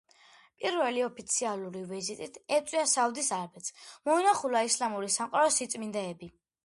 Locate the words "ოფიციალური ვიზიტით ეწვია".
1.07-2.85